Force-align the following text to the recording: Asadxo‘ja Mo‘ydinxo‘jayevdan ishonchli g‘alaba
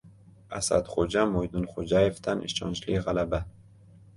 Asadxo‘ja 0.59 1.25
Mo‘ydinxo‘jayevdan 1.35 2.43
ishonchli 2.49 2.99
g‘alaba 3.05 3.43